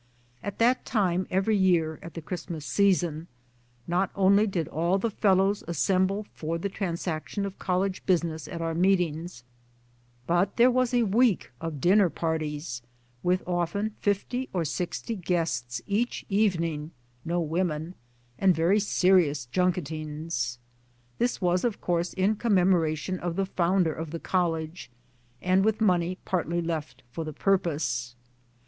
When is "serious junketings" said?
18.79-20.57